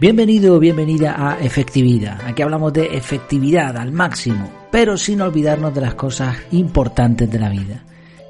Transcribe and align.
Bienvenido 0.00 0.54
o 0.54 0.58
bienvenida 0.58 1.14
a 1.14 1.38
Efectividad. 1.40 2.22
Aquí 2.24 2.40
hablamos 2.40 2.72
de 2.72 2.86
efectividad 2.96 3.76
al 3.76 3.92
máximo, 3.92 4.50
pero 4.72 4.96
sin 4.96 5.20
olvidarnos 5.20 5.74
de 5.74 5.82
las 5.82 5.94
cosas 5.94 6.38
importantes 6.52 7.30
de 7.30 7.38
la 7.38 7.50
vida. 7.50 7.84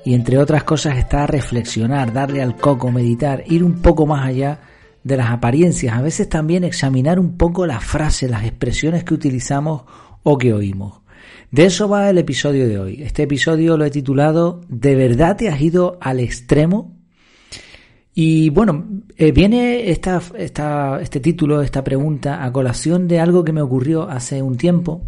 Y 0.05 0.15
entre 0.15 0.39
otras 0.39 0.65
cosas 0.65 0.99
está 0.99 1.29
reflexionar, 1.29 2.13
darle 2.13 2.43
al 2.43 2.57
coco, 2.57 2.91
meditar, 2.91 3.45
ir 3.47 3.63
un 3.63 3.81
poco 3.83 4.05
más 4.05 4.27
allá 4.27 4.59
de 5.05 5.17
las 5.17 5.31
apariencias, 5.31 5.97
a 5.97 6.03
veces 6.03 6.29
también 6.29 6.65
examinar 6.65 7.21
un 7.21 7.37
poco 7.37 7.65
las 7.67 7.85
frases, 7.85 8.29
las 8.29 8.43
expresiones 8.43 9.05
que 9.05 9.15
utilizamos 9.15 9.85
o 10.25 10.39
que 10.39 10.53
oímos. 10.53 11.03
De 11.53 11.67
eso 11.67 11.89
va 11.89 12.11
el 12.11 12.19
episodio 12.19 12.67
de 12.67 12.81
hoy. 12.81 13.01
Este 13.05 13.23
episodio 13.23 13.77
lo 13.77 13.85
he 13.85 13.93
titulado 13.93 14.61
¿De 14.69 14.97
verdad 14.97 15.37
te 15.37 15.49
has 15.49 15.61
ido 15.61 15.99
al 16.01 16.19
extremo? 16.19 17.00
Y 18.15 18.51
bueno, 18.51 18.87
eh, 19.17 19.33
viene 19.33 19.91
esta, 19.91 20.21
esta, 20.37 21.01
este 21.01 21.21
título, 21.21 21.63
esta 21.63 21.85
pregunta, 21.85 22.45
a 22.45 22.53
colación 22.53 23.07
de 23.07 23.21
algo 23.21 23.45
que 23.45 23.53
me 23.53 23.63
ocurrió 23.63 24.09
hace 24.09 24.43
un 24.43 24.57
tiempo. 24.57 25.07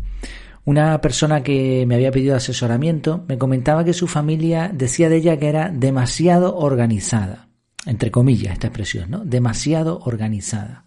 Una 0.65 1.01
persona 1.01 1.43
que 1.43 1.85
me 1.87 1.97
había 1.97 2.13
pedido 2.13 2.37
asesoramiento 2.37 3.25
me 3.27 3.39
comentaba 3.39 3.85
que 3.85 3.93
su 3.93 4.07
familia 4.07 4.71
decía 4.73 5.09
de 5.09 5.17
ella 5.17 5.37
que 5.37 5.49
era 5.49 5.71
demasiado 5.71 6.57
organizada, 6.57 7.49
entre 7.85 8.13
comillas 8.13 8.53
esta 8.53 8.69
expresión, 8.69 9.11
¿no? 9.11 9.25
Demasiado 9.25 9.99
organizada. 10.05 10.85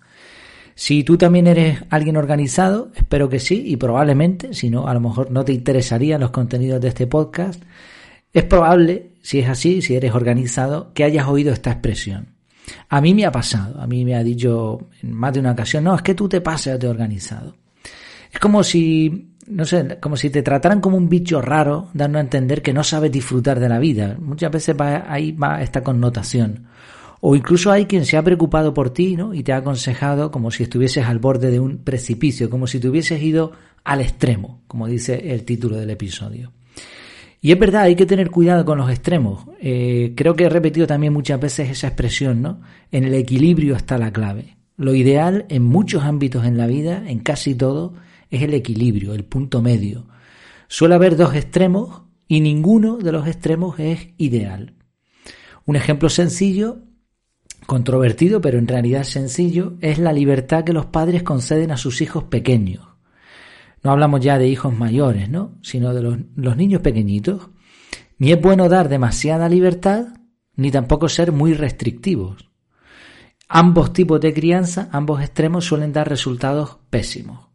Si 0.75 1.03
tú 1.03 1.17
también 1.17 1.47
eres 1.47 1.79
alguien 1.89 2.15
organizado, 2.15 2.91
espero 2.95 3.27
que 3.27 3.39
sí, 3.39 3.63
y 3.65 3.77
probablemente, 3.77 4.53
si 4.53 4.69
no, 4.69 4.87
a 4.87 4.93
lo 4.93 5.01
mejor 5.01 5.31
no 5.31 5.43
te 5.43 5.53
interesarían 5.53 6.21
los 6.21 6.31
contenidos 6.31 6.79
de 6.79 6.89
este 6.89 7.07
podcast, 7.07 7.61
es 8.35 8.43
probable, 8.43 9.11
si 9.21 9.39
es 9.39 9.47
así, 9.47 9.81
si 9.81 9.95
eres 9.95 10.13
organizado, 10.13 10.91
que 10.93 11.05
hayas 11.05 11.25
oído 11.25 11.53
esta 11.53 11.71
expresión. 11.71 12.35
A 12.89 12.99
mí 12.99 13.13
me 13.13 13.25
ha 13.25 13.31
pasado, 13.31 13.79
a 13.79 13.87
mí 13.87 14.03
me 14.03 14.13
ha 14.13 14.23
dicho 14.23 14.89
en 15.01 15.13
más 15.13 15.33
de 15.33 15.39
una 15.39 15.53
ocasión, 15.53 15.85
no, 15.85 15.95
es 15.95 16.01
que 16.01 16.15
tú 16.15 16.27
te 16.27 16.41
pases 16.41 16.77
de 16.77 16.89
organizado. 16.89 17.55
Es 18.29 18.37
como 18.37 18.61
si, 18.61 19.37
no 19.47 19.63
sé, 19.63 19.99
como 20.01 20.17
si 20.17 20.29
te 20.29 20.43
trataran 20.43 20.81
como 20.81 20.97
un 20.97 21.07
bicho 21.07 21.41
raro, 21.41 21.87
dando 21.93 22.17
a 22.17 22.21
entender 22.21 22.61
que 22.61 22.73
no 22.73 22.83
sabes 22.83 23.09
disfrutar 23.09 23.57
de 23.57 23.69
la 23.69 23.79
vida. 23.79 24.17
Muchas 24.19 24.51
veces 24.51 24.75
va, 24.75 25.05
ahí 25.07 25.31
va 25.31 25.61
esta 25.61 25.81
connotación. 25.81 26.67
O 27.21 27.37
incluso 27.37 27.71
hay 27.71 27.85
quien 27.85 28.05
se 28.05 28.17
ha 28.17 28.23
preocupado 28.23 28.73
por 28.73 28.89
ti, 28.89 29.15
¿no? 29.15 29.33
Y 29.33 29.43
te 29.43 29.53
ha 29.53 29.57
aconsejado 29.57 30.29
como 30.29 30.51
si 30.51 30.63
estuvieses 30.63 31.05
al 31.05 31.19
borde 31.19 31.51
de 31.51 31.61
un 31.61 31.77
precipicio, 31.77 32.49
como 32.49 32.67
si 32.67 32.81
te 32.81 32.89
hubieses 32.89 33.21
ido 33.21 33.53
al 33.85 34.01
extremo, 34.01 34.61
como 34.67 34.87
dice 34.87 35.31
el 35.33 35.45
título 35.45 35.77
del 35.77 35.91
episodio. 35.91 36.51
Y 37.45 37.51
es 37.51 37.59
verdad, 37.59 37.83
hay 37.83 37.95
que 37.95 38.07
tener 38.07 38.31
cuidado 38.31 38.65
con 38.65 38.79
los 38.79 38.89
extremos. 38.89 39.45
Eh, 39.61 40.13
creo 40.15 40.35
que 40.35 40.45
he 40.45 40.49
repetido 40.49 40.87
también 40.87 41.13
muchas 41.13 41.39
veces 41.39 41.69
esa 41.69 41.85
expresión, 41.85 42.41
¿no? 42.41 42.61
En 42.91 43.03
el 43.03 43.13
equilibrio 43.13 43.75
está 43.75 43.99
la 43.99 44.11
clave. 44.11 44.57
Lo 44.77 44.95
ideal 44.95 45.45
en 45.49 45.61
muchos 45.61 46.05
ámbitos 46.05 46.43
en 46.43 46.57
la 46.57 46.65
vida, 46.65 47.03
en 47.05 47.19
casi 47.19 47.53
todo, 47.53 47.93
es 48.31 48.41
el 48.41 48.55
equilibrio, 48.55 49.13
el 49.13 49.25
punto 49.25 49.61
medio. 49.61 50.07
Suele 50.67 50.95
haber 50.95 51.17
dos 51.17 51.35
extremos 51.35 52.01
y 52.27 52.41
ninguno 52.41 52.97
de 52.97 53.11
los 53.11 53.27
extremos 53.27 53.79
es 53.79 54.07
ideal. 54.17 54.73
Un 55.65 55.75
ejemplo 55.75 56.09
sencillo, 56.09 56.79
controvertido, 57.67 58.41
pero 58.41 58.57
en 58.57 58.67
realidad 58.67 59.03
sencillo, 59.03 59.75
es 59.81 59.99
la 59.99 60.13
libertad 60.13 60.63
que 60.63 60.73
los 60.73 60.87
padres 60.87 61.21
conceden 61.21 61.69
a 61.69 61.77
sus 61.77 62.01
hijos 62.01 62.23
pequeños. 62.23 62.94
No 63.85 63.91
hablamos 63.91 64.19
ya 64.19 64.39
de 64.39 64.47
hijos 64.47 64.75
mayores, 64.75 65.29
¿no? 65.29 65.59
Sino 65.61 65.93
de 65.93 66.01
los, 66.01 66.57
niños 66.57 66.81
pequeñitos. 66.81 67.49
Ni 68.17 68.31
es 68.31 68.41
bueno 68.41 68.67
dar 68.67 68.89
demasiada 68.89 69.47
libertad, 69.47 70.07
ni 70.55 70.71
tampoco 70.71 71.07
ser 71.07 71.31
muy 71.31 71.53
restrictivos. 71.53 72.49
Ambos 73.47 73.93
tipos 73.93 74.19
de 74.19 74.33
crianza, 74.33 74.89
ambos 74.91 75.21
extremos 75.21 75.65
suelen 75.65 75.93
dar 75.93 76.09
resultados 76.09 76.79
pésimos. 76.89 77.49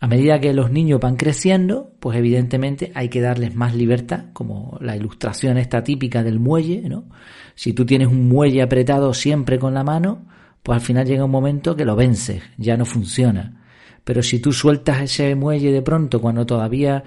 A 0.00 0.06
medida 0.06 0.40
que 0.40 0.54
los 0.54 0.70
niños 0.70 1.00
van 1.00 1.16
creciendo, 1.16 1.96
pues 2.00 2.16
evidentemente 2.16 2.90
hay 2.94 3.10
que 3.10 3.20
darles 3.20 3.54
más 3.54 3.74
libertad, 3.74 4.32
como 4.32 4.78
la 4.80 4.96
ilustración 4.96 5.58
esta 5.58 5.84
típica 5.84 6.22
del 6.22 6.40
muelle, 6.40 6.88
¿no? 6.88 7.10
Si 7.56 7.74
tú 7.74 7.84
tienes 7.84 8.08
un 8.08 8.26
muelle 8.26 8.62
apretado 8.62 9.12
siempre 9.12 9.58
con 9.58 9.74
la 9.74 9.84
mano, 9.84 10.24
pues 10.62 10.76
al 10.76 10.82
final 10.82 11.06
llega 11.06 11.26
un 11.26 11.30
momento 11.30 11.76
que 11.76 11.84
lo 11.84 11.94
vences, 11.94 12.42
ya 12.56 12.78
no 12.78 12.86
funciona. 12.86 13.61
Pero 14.04 14.22
si 14.22 14.38
tú 14.40 14.52
sueltas 14.52 15.00
ese 15.00 15.34
muelle 15.34 15.70
de 15.72 15.82
pronto 15.82 16.20
cuando 16.20 16.44
todavía 16.44 17.04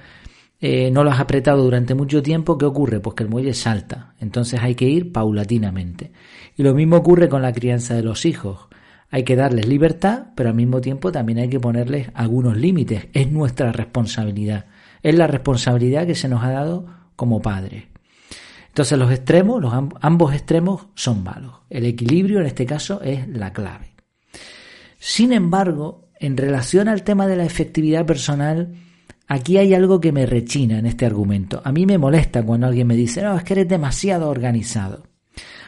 eh, 0.60 0.90
no 0.92 1.04
lo 1.04 1.12
has 1.12 1.20
apretado 1.20 1.64
durante 1.64 1.94
mucho 1.94 2.24
tiempo, 2.24 2.58
¿qué 2.58 2.66
ocurre? 2.66 3.00
Pues 3.00 3.16
que 3.16 3.24
el 3.24 3.30
muelle 3.30 3.54
salta. 3.54 4.14
Entonces 4.20 4.62
hay 4.62 4.76
que 4.76 4.86
ir 4.86 5.12
paulatinamente. 5.12 6.12
Y 6.56 6.64
lo 6.64 6.74
mismo 6.74 6.98
ocurre 6.98 7.28
con 7.28 7.42
la 7.42 7.54
crianza 7.54 7.96
de 7.96 8.04
los 8.04 8.26
hijos. 8.26 8.68
Hay 9.10 9.24
que 9.24 9.36
darles 9.36 9.68
libertad, 9.68 10.28
pero 10.36 10.50
al 10.50 10.56
mismo 10.56 10.82
tiempo 10.82 11.12
también 11.12 11.40
hay 11.40 11.50
que 11.50 11.60
ponerles 11.60 12.10
algunos 12.14 12.58
límites. 12.58 13.08
Es 13.14 13.32
nuestra 13.32 13.72
responsabilidad. 13.72 14.66
Es 15.04 15.16
la 15.16 15.28
responsabilidad 15.28 16.08
que 16.08 16.16
se 16.16 16.30
nos 16.30 16.44
ha 16.44 16.52
dado 16.52 16.86
como 17.16 17.42
padres. 17.42 17.86
Entonces 18.70 18.98
los 18.98 19.12
extremos, 19.12 19.62
los 19.62 19.74
ambos 20.02 20.34
extremos 20.34 20.88
son 20.96 21.24
malos. 21.24 21.62
El 21.70 21.86
equilibrio 21.86 22.42
en 22.42 22.48
este 22.48 22.66
caso 22.66 23.02
es 23.02 23.28
la 23.28 23.54
clave. 23.54 23.94
Sin 24.98 25.32
embargo, 25.32 26.05
en 26.20 26.38
relación 26.38 26.88
al 26.88 27.04
tema 27.04 27.28
de 27.28 27.36
la 27.36 27.46
efectividad 27.46 28.06
personal, 28.06 28.74
aquí 29.28 29.58
hay 29.58 29.74
algo 29.74 30.00
que 30.00 30.12
me 30.12 30.26
rechina 30.26 30.80
en 30.80 30.86
este 30.86 31.06
argumento. 31.06 31.62
A 31.64 31.72
mí 31.72 31.86
me 31.86 31.98
molesta 31.98 32.44
cuando 32.44 32.68
alguien 32.68 32.88
me 32.88 32.96
dice, 32.96 33.22
no, 33.22 33.36
es 33.36 33.44
que 33.44 33.54
eres 33.54 33.68
demasiado 33.68 34.30
organizado. 34.30 35.04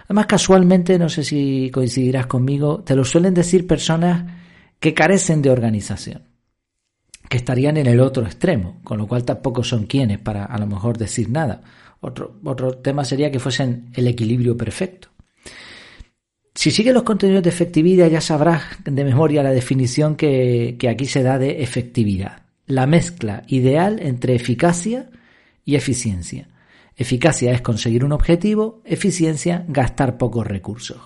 Además, 0.06 0.26
casualmente, 0.28 0.98
no 0.98 1.10
sé 1.10 1.24
si 1.24 1.70
coincidirás 1.74 2.28
conmigo, 2.28 2.82
te 2.84 2.96
lo 2.96 3.04
suelen 3.04 3.34
decir 3.34 3.68
personas 3.68 4.26
que 4.80 4.94
carecen 4.94 5.42
de 5.42 5.50
organización, 5.50 6.24
que 7.28 7.38
estarían 7.38 7.76
en 7.78 7.88
el 7.88 8.00
otro 8.00 8.24
extremo, 8.24 8.80
con 8.84 9.00
lo 9.00 9.08
cual 9.08 9.26
tampoco 9.26 9.64
son 9.64 9.86
quienes 9.86 10.20
para 10.20 10.46
a 10.46 10.58
lo 10.60 10.68
mejor 10.68 10.98
decir 10.98 11.30
nada. 11.30 11.62
Otro, 12.00 12.40
otro 12.46 12.78
tema 12.78 13.04
sería 13.04 13.32
que 13.32 13.40
fuesen 13.40 13.90
el 13.94 14.08
equilibrio 14.08 14.56
perfecto. 14.56 15.10
Si 16.58 16.72
sigues 16.72 16.92
los 16.92 17.04
contenidos 17.04 17.44
de 17.44 17.52
efectividad 17.52 18.10
ya 18.10 18.20
sabrás 18.20 18.64
de 18.84 19.04
memoria 19.04 19.44
la 19.44 19.52
definición 19.52 20.16
que, 20.16 20.76
aquí 20.90 21.06
se 21.06 21.22
da 21.22 21.38
de 21.38 21.62
efectividad. 21.62 22.42
La 22.66 22.88
mezcla 22.88 23.44
ideal 23.46 24.00
entre 24.02 24.34
eficacia 24.34 25.12
y 25.66 25.76
eficiencia. 25.76 26.48
Eficacia 26.96 27.52
es 27.52 27.62
conseguir 27.62 28.04
un 28.04 28.12
objetivo, 28.12 28.82
eficiencia 28.86 29.66
gastar 29.68 30.18
pocos 30.18 30.48
recursos. 30.48 30.98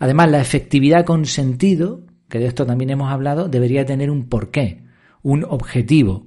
Además, 0.00 0.32
la 0.32 0.40
efectividad 0.40 1.04
con 1.04 1.26
sentido, 1.26 2.00
que 2.28 2.40
de 2.40 2.46
esto 2.46 2.66
también 2.66 2.90
hemos 2.90 3.12
hablado, 3.12 3.48
debería 3.48 3.86
tener 3.86 4.10
un 4.10 4.28
porqué, 4.28 4.82
un 5.22 5.44
objetivo. 5.44 6.26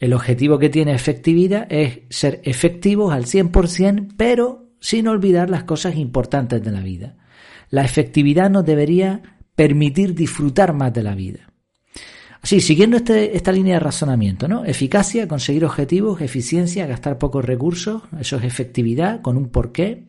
El 0.00 0.14
objetivo 0.14 0.58
que 0.58 0.68
tiene 0.68 0.94
efectividad 0.94 1.72
es 1.72 2.00
ser 2.10 2.40
efectivos 2.42 3.14
al 3.14 3.26
100%, 3.26 4.14
pero 4.16 4.66
sin 4.80 5.06
olvidar 5.06 5.48
las 5.48 5.62
cosas 5.62 5.94
importantes 5.94 6.60
de 6.60 6.72
la 6.72 6.80
vida. 6.80 7.14
La 7.70 7.84
efectividad 7.84 8.50
nos 8.50 8.64
debería 8.64 9.22
permitir 9.54 10.14
disfrutar 10.14 10.72
más 10.72 10.92
de 10.92 11.02
la 11.02 11.14
vida. 11.14 11.48
Así, 12.40 12.60
siguiendo 12.60 12.96
este, 12.96 13.36
esta 13.36 13.50
línea 13.50 13.74
de 13.74 13.80
razonamiento, 13.80 14.46
¿no? 14.46 14.64
Eficacia, 14.64 15.26
conseguir 15.26 15.64
objetivos, 15.64 16.20
eficiencia, 16.20 16.86
gastar 16.86 17.18
pocos 17.18 17.44
recursos, 17.44 18.02
eso 18.20 18.36
es 18.36 18.44
efectividad, 18.44 19.20
con 19.20 19.36
un 19.36 19.48
porqué. 19.48 20.06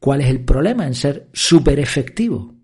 ¿Cuál 0.00 0.22
es 0.22 0.28
el 0.28 0.40
problema 0.40 0.86
en 0.86 0.94
ser 0.94 1.28
súper 1.32 1.78
efectivo? 1.78 2.54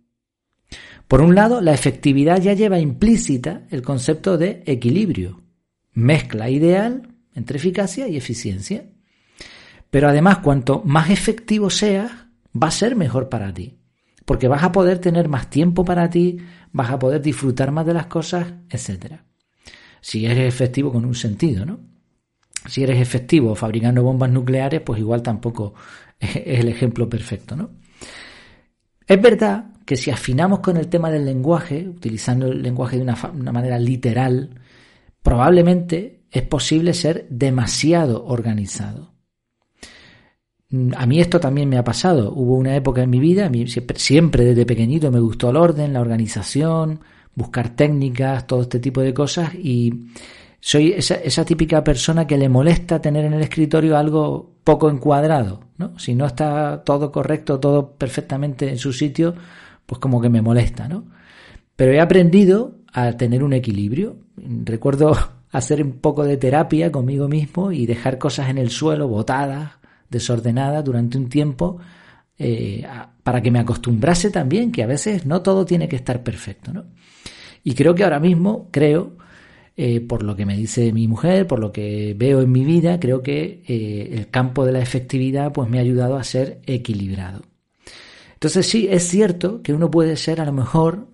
Por 1.06 1.20
un 1.20 1.34
lado, 1.34 1.60
la 1.60 1.72
efectividad 1.72 2.40
ya 2.40 2.54
lleva 2.54 2.78
implícita 2.78 3.66
el 3.70 3.82
concepto 3.82 4.36
de 4.36 4.62
equilibrio, 4.66 5.42
mezcla 5.92 6.50
ideal 6.50 7.14
entre 7.34 7.58
eficacia 7.58 8.08
y 8.08 8.16
eficiencia. 8.16 8.90
Pero 9.90 10.08
además, 10.08 10.38
cuanto 10.38 10.82
más 10.84 11.10
efectivo 11.10 11.70
seas, 11.70 12.10
va 12.54 12.68
a 12.68 12.72
ser 12.72 12.96
mejor 12.96 13.28
para 13.28 13.52
ti. 13.52 13.78
Porque 14.24 14.48
vas 14.48 14.62
a 14.62 14.72
poder 14.72 14.98
tener 14.98 15.28
más 15.28 15.48
tiempo 15.48 15.84
para 15.84 16.10
ti, 16.10 16.38
vas 16.72 16.90
a 16.90 16.98
poder 16.98 17.22
disfrutar 17.22 17.70
más 17.70 17.86
de 17.86 17.94
las 17.94 18.06
cosas, 18.06 18.46
etc. 18.68 19.20
Si 20.00 20.26
eres 20.26 20.46
efectivo 20.46 20.92
con 20.92 21.04
un 21.04 21.14
sentido, 21.14 21.64
¿no? 21.64 21.80
Si 22.66 22.82
eres 22.82 23.00
efectivo 23.00 23.54
fabricando 23.54 24.02
bombas 24.02 24.30
nucleares, 24.30 24.82
pues 24.82 25.00
igual 25.00 25.22
tampoco 25.22 25.74
es 26.20 26.36
el 26.44 26.68
ejemplo 26.68 27.08
perfecto, 27.08 27.56
¿no? 27.56 27.70
Es 29.06 29.20
verdad 29.22 29.70
que 29.86 29.96
si 29.96 30.10
afinamos 30.10 30.60
con 30.60 30.76
el 30.76 30.88
tema 30.88 31.10
del 31.10 31.24
lenguaje, 31.24 31.88
utilizando 31.88 32.46
el 32.48 32.62
lenguaje 32.62 32.96
de 32.96 33.02
una, 33.02 33.16
una 33.32 33.52
manera 33.52 33.78
literal, 33.78 34.50
probablemente 35.22 36.26
es 36.30 36.42
posible 36.42 36.92
ser 36.92 37.26
demasiado 37.30 38.26
organizado. 38.26 39.14
A 40.96 41.06
mí 41.06 41.18
esto 41.18 41.40
también 41.40 41.68
me 41.68 41.78
ha 41.78 41.84
pasado. 41.84 42.32
Hubo 42.32 42.54
una 42.54 42.76
época 42.76 43.02
en 43.02 43.10
mi 43.10 43.18
vida, 43.18 43.48
mí 43.48 43.66
siempre, 43.66 44.44
desde 44.44 44.66
pequeñito 44.66 45.10
me 45.10 45.20
gustó 45.20 45.48
el 45.50 45.56
orden, 45.56 45.94
la 45.94 46.00
organización, 46.00 47.00
buscar 47.34 47.74
técnicas, 47.74 48.46
todo 48.46 48.62
este 48.62 48.78
tipo 48.78 49.00
de 49.00 49.14
cosas 49.14 49.54
y 49.54 50.08
soy 50.60 50.92
esa, 50.92 51.14
esa, 51.14 51.44
típica 51.44 51.84
persona 51.84 52.26
que 52.26 52.36
le 52.36 52.48
molesta 52.48 53.00
tener 53.00 53.24
en 53.24 53.32
el 53.32 53.42
escritorio 53.42 53.96
algo 53.96 54.56
poco 54.64 54.90
encuadrado, 54.90 55.60
¿no? 55.78 55.98
Si 55.98 56.14
no 56.14 56.26
está 56.26 56.82
todo 56.84 57.12
correcto, 57.12 57.60
todo 57.60 57.92
perfectamente 57.92 58.68
en 58.68 58.76
su 58.76 58.92
sitio, 58.92 59.34
pues 59.86 60.00
como 60.00 60.20
que 60.20 60.28
me 60.28 60.42
molesta, 60.42 60.88
¿no? 60.88 61.04
Pero 61.76 61.92
he 61.92 62.00
aprendido 62.00 62.74
a 62.92 63.12
tener 63.12 63.44
un 63.44 63.52
equilibrio. 63.52 64.16
Recuerdo 64.36 65.16
hacer 65.52 65.82
un 65.82 65.92
poco 65.92 66.24
de 66.24 66.36
terapia 66.36 66.90
conmigo 66.90 67.28
mismo 67.28 67.72
y 67.72 67.86
dejar 67.86 68.18
cosas 68.18 68.50
en 68.50 68.58
el 68.58 68.70
suelo, 68.70 69.06
botadas, 69.08 69.77
desordenadas 70.10 70.84
durante 70.84 71.18
un 71.18 71.28
tiempo, 71.28 71.78
eh, 72.38 72.86
para 73.22 73.42
que 73.42 73.50
me 73.50 73.58
acostumbrase 73.58 74.30
también 74.30 74.70
que 74.72 74.82
a 74.82 74.86
veces 74.86 75.26
no 75.26 75.42
todo 75.42 75.64
tiene 75.64 75.88
que 75.88 75.96
estar 75.96 76.22
perfecto. 76.22 76.72
¿no? 76.72 76.84
Y 77.64 77.74
creo 77.74 77.94
que 77.94 78.04
ahora 78.04 78.20
mismo, 78.20 78.68
creo, 78.70 79.16
eh, 79.76 80.00
por 80.00 80.22
lo 80.22 80.34
que 80.34 80.46
me 80.46 80.56
dice 80.56 80.92
mi 80.92 81.06
mujer, 81.06 81.46
por 81.46 81.60
lo 81.60 81.70
que 81.70 82.14
veo 82.16 82.40
en 82.40 82.50
mi 82.50 82.64
vida, 82.64 82.98
creo 82.98 83.22
que 83.22 83.62
eh, 83.66 84.10
el 84.12 84.28
campo 84.28 84.64
de 84.64 84.72
la 84.72 84.80
efectividad 84.80 85.52
pues 85.52 85.68
me 85.68 85.78
ha 85.78 85.82
ayudado 85.82 86.16
a 86.16 86.24
ser 86.24 86.60
equilibrado. 86.66 87.42
Entonces 88.34 88.66
sí, 88.66 88.88
es 88.90 89.04
cierto 89.08 89.62
que 89.62 89.72
uno 89.72 89.90
puede 89.90 90.16
ser 90.16 90.40
a 90.40 90.44
lo 90.44 90.52
mejor 90.52 91.08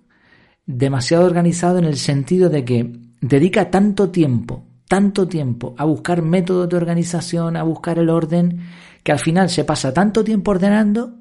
demasiado 0.67 1.25
organizado 1.25 1.79
en 1.79 1.85
el 1.85 1.97
sentido 1.97 2.49
de 2.49 2.65
que 2.65 2.93
dedica 3.21 3.71
tanto 3.71 4.11
tiempo, 4.11 4.65
tanto 4.89 5.27
tiempo 5.27 5.75
a 5.79 5.85
buscar 5.85 6.23
métodos 6.23 6.69
de 6.69 6.77
organización, 6.77 7.57
a 7.57 7.63
buscar 7.63 7.99
el 7.99 8.11
orden, 8.11 8.61
que 9.03 9.13
al 9.13 9.19
final 9.19 9.49
se 9.49 9.65
pasa 9.65 9.93
tanto 9.93 10.25
tiempo 10.25 10.53
ordenando 10.53 11.19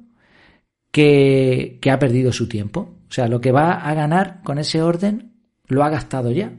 que, 0.90 1.80
ha 1.90 1.98
perdido 1.98 2.32
su 2.32 2.48
tiempo. 2.48 2.94
O 3.08 3.12
sea, 3.12 3.28
lo 3.28 3.40
que 3.40 3.52
va 3.52 3.72
a 3.72 3.94
ganar 3.94 4.42
con 4.42 4.58
ese 4.58 4.82
orden 4.82 5.32
lo 5.66 5.82
ha 5.84 5.90
gastado 5.90 6.30
ya. 6.30 6.52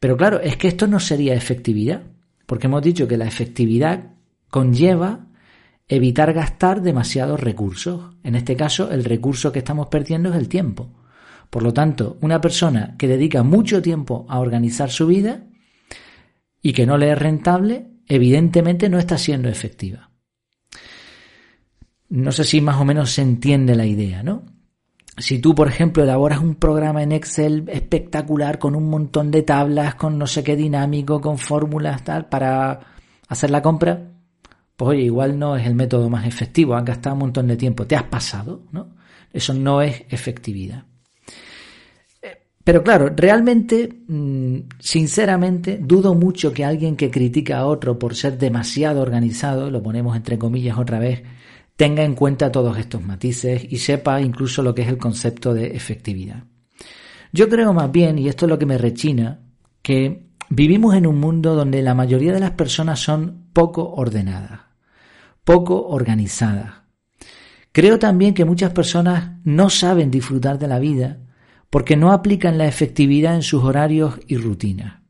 Pero 0.00 0.16
claro, 0.16 0.40
es 0.40 0.56
que 0.56 0.68
esto 0.68 0.86
no 0.86 1.00
sería 1.00 1.34
efectividad, 1.34 2.02
porque 2.46 2.66
hemos 2.66 2.82
dicho 2.82 3.08
que 3.08 3.16
la 3.16 3.26
efectividad 3.26 4.12
conlleva 4.50 5.26
evitar 5.88 6.32
gastar 6.32 6.82
demasiados 6.82 7.40
recursos. 7.40 8.14
En 8.22 8.34
este 8.34 8.56
caso, 8.56 8.90
el 8.90 9.04
recurso 9.04 9.52
que 9.52 9.60
estamos 9.60 9.86
perdiendo 9.86 10.30
es 10.30 10.36
el 10.36 10.48
tiempo. 10.48 10.90
Por 11.48 11.62
lo 11.62 11.72
tanto, 11.72 12.18
una 12.20 12.40
persona 12.40 12.96
que 12.98 13.08
dedica 13.08 13.42
mucho 13.42 13.80
tiempo 13.80 14.26
a 14.28 14.40
organizar 14.40 14.90
su 14.90 15.06
vida 15.06 15.45
y 16.66 16.72
que 16.72 16.84
no 16.84 16.98
le 16.98 17.12
es 17.12 17.18
rentable, 17.18 17.86
evidentemente 18.08 18.88
no 18.88 18.98
está 18.98 19.18
siendo 19.18 19.48
efectiva. 19.48 20.10
No 22.08 22.32
sé 22.32 22.42
si 22.42 22.60
más 22.60 22.80
o 22.80 22.84
menos 22.84 23.12
se 23.12 23.22
entiende 23.22 23.76
la 23.76 23.86
idea, 23.86 24.24
¿no? 24.24 24.42
Si 25.16 25.38
tú, 25.38 25.54
por 25.54 25.68
ejemplo, 25.68 26.02
elaboras 26.02 26.40
un 26.40 26.56
programa 26.56 27.04
en 27.04 27.12
Excel 27.12 27.68
espectacular 27.68 28.58
con 28.58 28.74
un 28.74 28.90
montón 28.90 29.30
de 29.30 29.44
tablas, 29.44 29.94
con 29.94 30.18
no 30.18 30.26
sé 30.26 30.42
qué 30.42 30.56
dinámico, 30.56 31.20
con 31.20 31.38
fórmulas, 31.38 32.02
tal, 32.02 32.26
para 32.28 32.80
hacer 33.28 33.52
la 33.52 33.62
compra, 33.62 34.10
pues 34.74 34.88
oye, 34.88 35.02
igual 35.02 35.38
no 35.38 35.56
es 35.56 35.68
el 35.68 35.76
método 35.76 36.10
más 36.10 36.26
efectivo, 36.26 36.74
has 36.74 36.84
gastado 36.84 37.14
un 37.14 37.20
montón 37.20 37.46
de 37.46 37.56
tiempo, 37.56 37.86
te 37.86 37.94
has 37.94 38.02
pasado, 38.02 38.64
¿no? 38.72 38.88
Eso 39.32 39.54
no 39.54 39.82
es 39.82 40.02
efectividad. 40.08 40.84
Pero 42.66 42.82
claro, 42.82 43.12
realmente, 43.16 43.88
mm, 44.08 44.56
sinceramente, 44.80 45.78
dudo 45.80 46.16
mucho 46.16 46.52
que 46.52 46.64
alguien 46.64 46.96
que 46.96 47.12
critica 47.12 47.58
a 47.58 47.66
otro 47.66 47.96
por 47.96 48.16
ser 48.16 48.38
demasiado 48.38 49.02
organizado, 49.02 49.70
lo 49.70 49.84
ponemos 49.84 50.16
entre 50.16 50.36
comillas 50.36 50.76
otra 50.76 50.98
vez, 50.98 51.22
tenga 51.76 52.02
en 52.02 52.16
cuenta 52.16 52.50
todos 52.50 52.76
estos 52.76 53.00
matices 53.04 53.64
y 53.70 53.76
sepa 53.76 54.20
incluso 54.20 54.64
lo 54.64 54.74
que 54.74 54.82
es 54.82 54.88
el 54.88 54.98
concepto 54.98 55.54
de 55.54 55.76
efectividad. 55.76 56.42
Yo 57.32 57.48
creo 57.48 57.72
más 57.72 57.92
bien, 57.92 58.18
y 58.18 58.28
esto 58.28 58.46
es 58.46 58.50
lo 58.50 58.58
que 58.58 58.66
me 58.66 58.78
rechina, 58.78 59.42
que 59.80 60.26
vivimos 60.50 60.96
en 60.96 61.06
un 61.06 61.20
mundo 61.20 61.54
donde 61.54 61.82
la 61.82 61.94
mayoría 61.94 62.32
de 62.32 62.40
las 62.40 62.50
personas 62.50 62.98
son 62.98 63.46
poco 63.52 63.92
ordenadas, 63.92 64.62
poco 65.44 65.86
organizadas. 65.86 66.82
Creo 67.70 68.00
también 68.00 68.34
que 68.34 68.44
muchas 68.44 68.72
personas 68.72 69.38
no 69.44 69.70
saben 69.70 70.10
disfrutar 70.10 70.58
de 70.58 70.66
la 70.66 70.80
vida 70.80 71.18
porque 71.70 71.96
no 71.96 72.12
aplican 72.12 72.58
la 72.58 72.66
efectividad 72.66 73.34
en 73.34 73.42
sus 73.42 73.64
horarios 73.64 74.18
y 74.26 74.36
rutinas. 74.36 75.06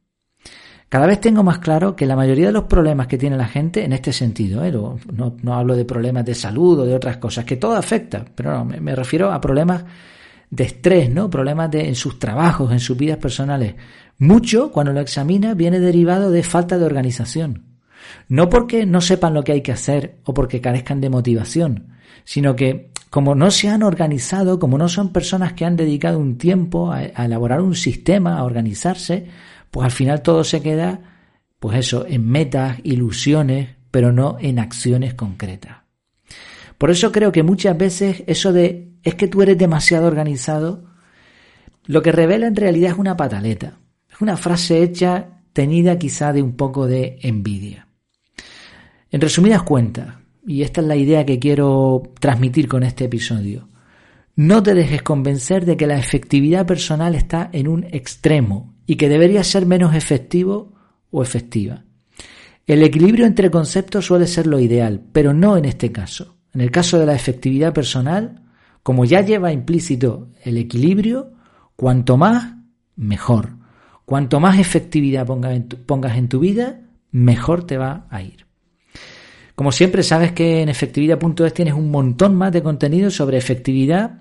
Cada 0.89 1.07
vez 1.07 1.21
tengo 1.21 1.43
más 1.43 1.59
claro 1.59 1.97
que 1.97 2.07
la 2.07 2.15
mayoría 2.15 2.47
de 2.47 2.53
los 2.53 2.65
problemas 2.65 3.09
que 3.09 3.19
tiene 3.19 3.37
la 3.37 3.49
gente 3.49 3.85
en 3.85 3.93
este 3.93 4.13
sentido, 4.13 4.65
¿eh? 4.65 4.73
no, 4.73 5.55
hablo 5.55 5.75
de 5.75 5.85
problemas 5.85 6.25
de 6.25 6.35
salud 6.35 6.81
o 6.81 6.87
de 6.87 6.95
otras 6.95 7.17
cosas, 7.17 7.45
que 7.45 7.57
todo 7.57 7.75
afecta, 7.75 8.25
pero 8.35 8.53
no, 8.53 8.65
me, 8.65 8.95
refiero 8.95 9.33
a 9.33 9.41
problemas 9.41 9.85
de 10.49 10.65
estrés, 10.65 11.11
¿no? 11.11 11.29
Problemas 11.29 11.75
en 11.75 11.97
sus 11.97 12.21
trabajos, 12.21 12.71
en 12.71 12.79
sus 12.79 12.97
vidas 12.97 13.19
personales. 13.19 13.75
Mucho, 14.19 14.71
cuando 14.71 14.93
lo 14.93 15.01
examina, 15.01 15.55
viene 15.55 15.81
derivado 15.81 16.31
de 16.31 16.45
falta 16.45 16.79
de 16.79 16.85
organización. 16.85 17.65
No 18.29 18.49
porque 18.49 18.87
no 18.87 19.01
sepan 19.01 19.35
lo 19.35 19.43
que 19.43 19.53
hay 19.53 19.63
que 19.63 19.73
hacer 19.73 20.21
o 20.25 20.33
porque 20.33 20.61
carezcan 20.61 21.01
de 21.01 21.11
motivación, 21.11 21.89
sino 22.25 22.55
que 22.55 22.93
como 23.11 23.35
no 23.35 23.51
se 23.51 23.69
han 23.69 23.83
organizado, 23.83 24.59
como 24.59 24.79
no 24.79 24.89
son 24.89 25.13
personas 25.13 25.53
que 25.53 25.65
han 25.65 25.77
dedicado 25.77 26.19
un 26.19 26.39
tiempo 26.39 26.93
a, 26.93 27.05
elaborar 27.05 27.61
un 27.61 27.75
sistema, 27.75 28.39
a 28.39 28.45
organizarse, 28.45 29.27
pues 29.71 29.85
al 29.85 29.91
final 29.91 30.23
todo 30.23 30.45
se 30.45 30.63
queda, 30.63 31.01
pues 31.59 31.79
eso, 31.79 32.05
en 32.07 32.29
metas, 32.29 32.79
ilusiones, 32.83 33.71
pero 33.91 34.13
no 34.13 34.37
en 34.41 34.59
acciones 34.59 35.15
concretas. 35.15 35.79
Por 36.79 36.91
eso 36.91 37.13
creo 37.13 37.33
que 37.33 37.43
muchas 37.43 37.77
veces 37.77 38.23
eso 38.27 38.53
de 38.53 38.93
es 39.03 39.15
que 39.15 39.29
tú 39.29 39.41
eres 39.41 39.57
demasiado 39.57 40.07
organizado, 40.07 40.85
lo 41.87 42.03
que 42.03 42.13
revela 42.13 42.47
en 42.47 42.57
realidad 42.57 42.93
es 42.93 42.99
una 42.99 43.17
pataleta, 43.17 43.79
es 44.13 44.21
una 44.21 44.37
frase 44.37 44.83
hecha 44.83 45.41
tenida 45.53 45.99
quizá 45.99 46.33
de 46.33 46.43
un 46.43 46.57
poco 46.57 46.87
de 46.87 47.19
envidia. 47.23 47.87
En 49.11 49.21
resumidas 49.21 49.63
cuentas, 49.63 50.17
y 50.47 50.63
esta 50.63 50.81
es 50.81 50.87
la 50.87 50.97
idea 50.97 51.27
que 51.27 51.39
quiero 51.39 52.03
transmitir 52.21 52.69
con 52.69 52.85
este 52.85 53.07
episodio. 53.07 53.69
No 54.37 54.63
te 54.63 54.75
dejes 54.75 55.03
convencer 55.03 55.65
de 55.65 55.77
que 55.77 55.87
la 55.87 55.99
efectividad 55.99 56.67
personal 56.67 57.15
está 57.15 57.51
en 57.53 57.69
un 57.69 57.85
extremo 57.85 58.75
y 58.87 58.97
que 58.97 59.09
debería 59.09 59.43
ser 59.43 59.67
menos 59.67 59.95
efectivo 59.95 60.73
o 61.11 61.23
efectiva. 61.23 61.85
El 62.67 62.83
equilibrio 62.83 63.27
entre 63.27 63.51
conceptos 63.51 64.07
suele 64.07 64.27
ser 64.27 64.47
lo 64.47 64.61
ideal, 64.61 65.03
pero 65.13 65.33
no 65.33 65.57
en 65.57 65.65
este 65.65 65.91
caso. 65.91 66.37
En 66.53 66.61
el 66.61 66.71
caso 66.71 66.99
de 66.99 67.07
la 67.07 67.15
efectividad 67.15 67.73
personal, 67.73 68.43
como 68.83 69.05
ya 69.05 69.21
lleva 69.21 69.53
implícito 69.53 70.29
el 70.43 70.59
equilibrio, 70.59 71.33
cuanto 71.75 72.17
más, 72.17 72.55
mejor. 72.95 73.57
Cuanto 74.05 74.39
más 74.39 74.59
efectividad 74.59 75.27
pongas 75.27 76.17
en 76.17 76.29
tu 76.29 76.39
vida, 76.39 76.83
mejor 77.11 77.65
te 77.65 77.79
va 77.79 78.07
a 78.11 78.23
ir. 78.23 78.46
Como 79.57 79.73
siempre, 79.73 80.03
sabes 80.03 80.33
que 80.33 80.61
en 80.61 80.69
efectividad.es 80.69 81.55
tienes 81.55 81.73
un 81.73 81.91
montón 81.91 82.35
más 82.35 82.53
de 82.53 82.63
contenido 82.63 83.11
sobre 83.11 83.39
efectividad, 83.39 84.21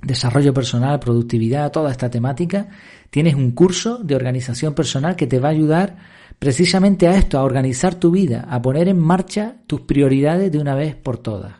desarrollo 0.00 0.54
personal, 0.54 1.00
productividad, 1.00 1.72
toda 1.72 1.90
esta 1.90 2.08
temática. 2.08 2.68
Tienes 3.10 3.34
un 3.34 3.50
curso 3.50 3.98
de 3.98 4.14
organización 4.14 4.74
personal 4.74 5.16
que 5.16 5.26
te 5.26 5.40
va 5.40 5.48
a 5.48 5.50
ayudar 5.50 5.96
precisamente 6.38 7.08
a 7.08 7.16
esto, 7.16 7.38
a 7.38 7.42
organizar 7.42 7.96
tu 7.96 8.12
vida, 8.12 8.46
a 8.48 8.62
poner 8.62 8.86
en 8.86 9.00
marcha 9.00 9.56
tus 9.66 9.80
prioridades 9.80 10.52
de 10.52 10.58
una 10.60 10.76
vez 10.76 10.94
por 10.94 11.18
todas. 11.18 11.54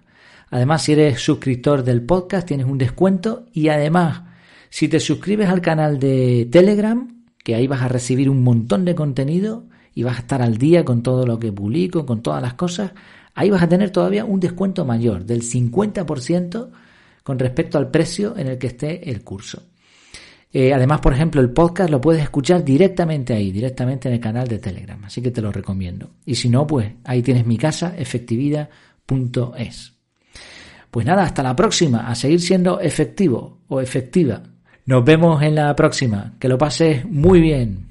Además, 0.50 0.82
si 0.82 0.92
eres 0.92 1.20
suscriptor 1.20 1.82
del 1.82 2.02
podcast, 2.02 2.46
tienes 2.46 2.66
un 2.66 2.78
descuento 2.78 3.46
y 3.52 3.68
además, 3.68 4.22
si 4.70 4.86
te 4.86 5.00
suscribes 5.00 5.48
al 5.48 5.60
canal 5.60 5.98
de 5.98 6.48
Telegram, 6.52 7.24
que 7.42 7.56
ahí 7.56 7.66
vas 7.66 7.82
a 7.82 7.88
recibir 7.88 8.30
un 8.30 8.44
montón 8.44 8.84
de 8.84 8.94
contenido, 8.94 9.64
y 9.98 10.04
vas 10.04 10.18
a 10.18 10.20
estar 10.20 10.40
al 10.40 10.58
día 10.58 10.84
con 10.84 11.02
todo 11.02 11.26
lo 11.26 11.40
que 11.40 11.50
publico, 11.50 12.06
con 12.06 12.22
todas 12.22 12.40
las 12.40 12.54
cosas, 12.54 12.92
ahí 13.34 13.50
vas 13.50 13.64
a 13.64 13.68
tener 13.68 13.90
todavía 13.90 14.24
un 14.24 14.38
descuento 14.38 14.84
mayor 14.84 15.24
del 15.24 15.42
50% 15.42 16.70
con 17.24 17.36
respecto 17.36 17.78
al 17.78 17.90
precio 17.90 18.36
en 18.36 18.46
el 18.46 18.58
que 18.58 18.68
esté 18.68 19.10
el 19.10 19.24
curso. 19.24 19.60
Eh, 20.52 20.72
además, 20.72 21.00
por 21.00 21.14
ejemplo, 21.14 21.40
el 21.40 21.50
podcast 21.50 21.90
lo 21.90 22.00
puedes 22.00 22.22
escuchar 22.22 22.64
directamente 22.64 23.34
ahí, 23.34 23.50
directamente 23.50 24.06
en 24.06 24.14
el 24.14 24.20
canal 24.20 24.46
de 24.46 24.60
Telegram, 24.60 25.04
así 25.04 25.20
que 25.20 25.32
te 25.32 25.42
lo 25.42 25.50
recomiendo. 25.50 26.10
Y 26.24 26.36
si 26.36 26.48
no, 26.48 26.64
pues 26.64 26.92
ahí 27.02 27.20
tienes 27.20 27.44
mi 27.44 27.58
casa, 27.58 27.92
efectividad.es. 27.98 29.94
Pues 30.92 31.06
nada, 31.06 31.24
hasta 31.24 31.42
la 31.42 31.56
próxima, 31.56 32.08
a 32.08 32.14
seguir 32.14 32.40
siendo 32.40 32.78
efectivo 32.78 33.62
o 33.66 33.80
efectiva. 33.80 34.44
Nos 34.86 35.04
vemos 35.04 35.42
en 35.42 35.56
la 35.56 35.74
próxima, 35.74 36.34
que 36.38 36.46
lo 36.46 36.56
pases 36.56 37.04
muy 37.04 37.40
bien. 37.40 37.87